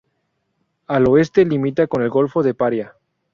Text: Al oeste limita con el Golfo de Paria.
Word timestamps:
Al 0.87 1.05
oeste 1.05 1.45
limita 1.45 1.85
con 1.85 2.01
el 2.01 2.09
Golfo 2.09 2.41
de 2.41 2.55
Paria. 2.55 2.95